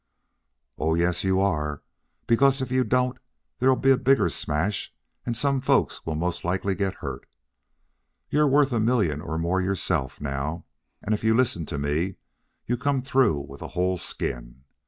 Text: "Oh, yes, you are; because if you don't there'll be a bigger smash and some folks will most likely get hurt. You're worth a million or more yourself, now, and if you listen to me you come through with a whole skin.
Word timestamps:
"Oh, 0.79 0.95
yes, 0.95 1.23
you 1.23 1.39
are; 1.41 1.83
because 2.25 2.59
if 2.59 2.71
you 2.71 2.83
don't 2.83 3.19
there'll 3.59 3.75
be 3.75 3.91
a 3.91 3.97
bigger 3.97 4.29
smash 4.29 4.91
and 5.27 5.37
some 5.37 5.61
folks 5.61 6.03
will 6.07 6.15
most 6.15 6.43
likely 6.43 6.73
get 6.73 6.95
hurt. 7.05 7.27
You're 8.27 8.47
worth 8.47 8.73
a 8.73 8.79
million 8.79 9.21
or 9.21 9.37
more 9.37 9.61
yourself, 9.61 10.19
now, 10.19 10.65
and 11.03 11.13
if 11.13 11.23
you 11.23 11.35
listen 11.35 11.67
to 11.67 11.77
me 11.77 12.15
you 12.65 12.77
come 12.77 13.03
through 13.03 13.41
with 13.41 13.61
a 13.61 13.67
whole 13.77 13.99
skin. 13.99 14.63